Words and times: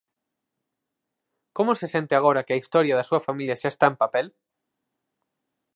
Como 1.55 1.71
se 1.79 1.87
sente 1.93 2.13
agora 2.15 2.43
que 2.45 2.53
a 2.53 2.61
historia 2.63 2.97
da 2.97 3.07
súa 3.09 3.23
familia 3.27 3.59
xa 3.61 3.69
está 3.71 3.85
en 3.91 3.99
papel? 4.03 4.27